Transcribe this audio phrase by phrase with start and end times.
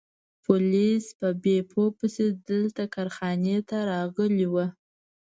[0.43, 1.03] پولیس
[1.43, 4.65] بیپو پسې دلته کارخانې ته راغلي وو.